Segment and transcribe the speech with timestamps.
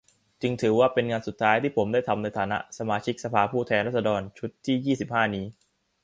[0.41, 5.45] จึงถือว่าเป็นงานสุดท้ายที่ผมได้ทำในฐานะ สมาชิกสภาผู้แทนราษฎรชุดที่ ยี่สิบห้า นี้